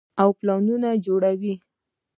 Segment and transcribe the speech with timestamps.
[0.21, 1.53] او پلانونه جوړوي-